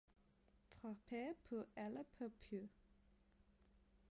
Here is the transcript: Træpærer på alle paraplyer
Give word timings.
Træpærer 0.69 1.33
på 1.49 1.63
alle 1.75 2.03
paraplyer 2.17 2.67